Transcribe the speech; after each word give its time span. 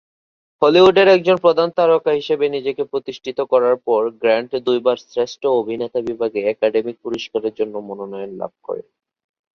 হলিউডের 0.61 1.07
একজন 1.07 1.37
প্রধান 1.37 1.69
তারকা 1.77 2.11
হিসেবে 2.11 2.45
নিজেকে 2.49 2.83
প্রতিষ্ঠিত 2.83 3.37
করার 3.51 3.75
পর 3.87 4.01
গ্র্যান্ট 4.21 4.51
দুইবার 4.67 4.97
শ্রেষ্ঠ 5.03 5.41
অভিনেতা 5.61 5.99
বিভাগে 6.01 6.39
একাডেমি 6.43 6.93
পুরস্কারের 7.03 7.53
জন্য 7.59 7.75
মনোনয়ন 7.89 8.31
লাভ 8.37 8.53
করেন। 8.63 8.87